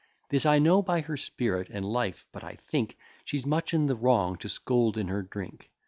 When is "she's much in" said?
3.23-3.85